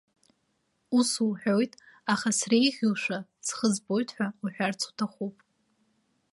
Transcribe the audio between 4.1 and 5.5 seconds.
ҳәа уҳәарц уҭахуп.